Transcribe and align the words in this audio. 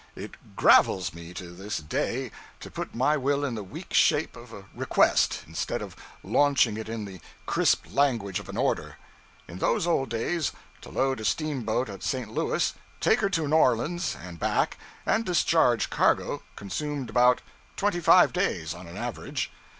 It 0.15 0.55
'gravels' 0.55 1.13
me, 1.13 1.31
to 1.35 1.51
this 1.51 1.77
day, 1.77 2.31
to 2.59 2.71
put 2.71 2.95
my 2.95 3.17
will 3.17 3.45
in 3.45 3.53
the 3.53 3.63
weak 3.63 3.93
shape 3.93 4.35
of 4.35 4.51
a 4.51 4.65
request, 4.73 5.43
instead 5.47 5.79
of 5.83 5.95
launching 6.23 6.75
it 6.75 6.89
in 6.89 7.05
the 7.05 7.21
crisp 7.45 7.85
language 7.91 8.39
of 8.39 8.49
an 8.49 8.57
order. 8.57 8.97
In 9.47 9.59
those 9.59 9.85
old 9.85 10.09
days, 10.09 10.53
to 10.81 10.89
load 10.89 11.19
a 11.19 11.23
steamboat 11.23 11.87
at 11.87 12.01
St. 12.01 12.31
Louis, 12.33 12.73
take 12.99 13.19
her 13.19 13.29
to 13.29 13.47
New 13.47 13.55
Orleans 13.55 14.17
and 14.19 14.39
back, 14.39 14.77
and 15.05 15.23
discharge 15.23 15.91
cargo, 15.91 16.41
consumed 16.55 17.11
about 17.11 17.41
twenty 17.75 17.99
five 17.99 18.33
days, 18.33 18.73
on 18.73 18.87
an 18.87 18.97
average. 18.97 19.51